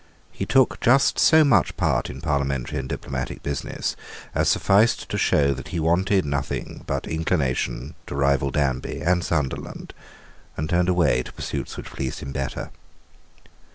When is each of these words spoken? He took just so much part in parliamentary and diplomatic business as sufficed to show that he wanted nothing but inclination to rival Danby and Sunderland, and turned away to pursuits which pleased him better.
He 0.31 0.47
took 0.47 0.79
just 0.79 1.19
so 1.19 1.43
much 1.43 1.77
part 1.77 2.09
in 2.09 2.21
parliamentary 2.21 2.79
and 2.79 2.89
diplomatic 2.89 3.43
business 3.43 3.95
as 4.33 4.49
sufficed 4.49 5.07
to 5.09 5.17
show 5.19 5.53
that 5.53 5.67
he 5.67 5.79
wanted 5.79 6.25
nothing 6.25 6.83
but 6.87 7.05
inclination 7.07 7.93
to 8.07 8.15
rival 8.15 8.49
Danby 8.49 8.99
and 9.01 9.23
Sunderland, 9.23 9.93
and 10.57 10.67
turned 10.67 10.89
away 10.89 11.21
to 11.21 11.31
pursuits 11.33 11.77
which 11.77 11.91
pleased 11.91 12.21
him 12.21 12.31
better. 12.31 12.71